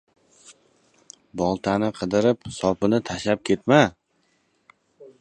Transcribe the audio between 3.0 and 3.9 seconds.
tashlab ketma.